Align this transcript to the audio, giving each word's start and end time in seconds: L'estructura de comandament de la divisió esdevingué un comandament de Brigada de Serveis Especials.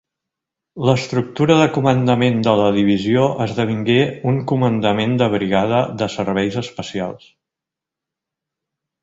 L'estructura 0.89 1.57
de 1.59 1.67
comandament 1.75 2.39
de 2.47 2.55
la 2.59 2.69
divisió 2.77 3.27
esdevingué 3.45 3.99
un 4.33 4.41
comandament 4.53 5.15
de 5.23 5.29
Brigada 5.37 5.83
de 6.01 6.09
Serveis 6.17 6.59
Especials. 6.65 7.31